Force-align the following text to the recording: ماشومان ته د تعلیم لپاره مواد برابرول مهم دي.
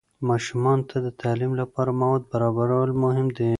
ماشومان 0.29 0.79
ته 0.89 0.97
د 1.05 1.07
تعلیم 1.21 1.51
لپاره 1.61 1.91
مواد 2.01 2.21
برابرول 2.31 2.89
مهم 3.03 3.27
دي. 3.37 3.49